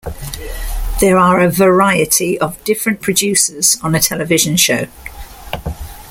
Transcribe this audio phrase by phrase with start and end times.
[0.99, 4.87] There are a variety of different producers on a television show.